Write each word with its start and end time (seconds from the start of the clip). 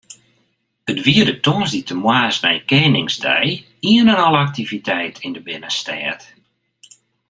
It 0.87 0.99
wie 1.05 1.21
de 1.27 1.35
tongersdeitemoarns 1.45 2.37
nei 2.43 2.57
Keningsdei 2.69 3.45
ien 3.91 4.11
en 4.13 4.21
al 4.27 4.35
aktiviteit 4.45 5.15
yn 5.25 5.33
de 5.35 5.41
binnenstêd. 5.49 6.21